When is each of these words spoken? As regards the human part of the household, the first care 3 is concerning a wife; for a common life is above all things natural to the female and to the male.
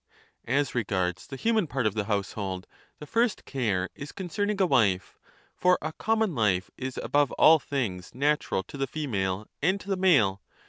As 0.47 0.73
regards 0.73 1.27
the 1.27 1.35
human 1.35 1.67
part 1.67 1.85
of 1.85 1.93
the 1.93 2.05
household, 2.05 2.65
the 2.97 3.05
first 3.05 3.45
care 3.45 3.87
3 3.95 4.01
is 4.01 4.11
concerning 4.11 4.59
a 4.59 4.65
wife; 4.65 5.19
for 5.55 5.77
a 5.79 5.93
common 5.93 6.33
life 6.33 6.71
is 6.75 6.97
above 7.03 7.31
all 7.33 7.59
things 7.59 8.15
natural 8.15 8.63
to 8.63 8.77
the 8.77 8.87
female 8.87 9.45
and 9.61 9.79
to 9.79 9.89
the 9.89 9.95
male. 9.97 10.41